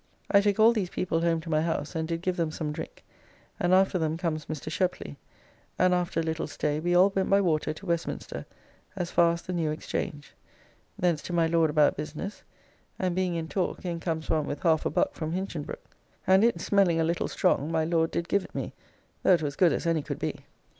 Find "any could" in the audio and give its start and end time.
19.85-20.17